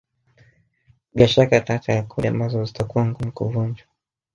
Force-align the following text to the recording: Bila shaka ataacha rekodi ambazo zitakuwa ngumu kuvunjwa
Bila 1.13 1.27
shaka 1.27 1.57
ataacha 1.57 1.91
rekodi 1.95 2.27
ambazo 2.27 2.65
zitakuwa 2.65 3.05
ngumu 3.05 3.31
kuvunjwa 3.31 3.87